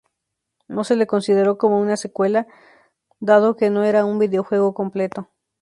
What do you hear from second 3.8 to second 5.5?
era un videojuego completo.